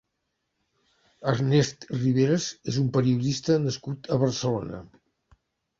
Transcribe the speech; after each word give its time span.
Ernest 1.33 1.87
Riveras 1.91 2.49
és 2.73 2.81
un 2.85 2.91
periodista 2.99 3.61
nascut 3.69 4.15
a 4.17 4.23
Barcelona. 4.27 4.83